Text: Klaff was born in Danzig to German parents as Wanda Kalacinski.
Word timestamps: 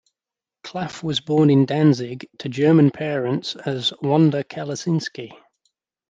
Klaff 0.63 1.03
was 1.03 1.19
born 1.19 1.51
in 1.51 1.67
Danzig 1.67 2.27
to 2.39 2.49
German 2.49 2.89
parents 2.89 3.55
as 3.55 3.93
Wanda 4.01 4.43
Kalacinski. 4.43 5.31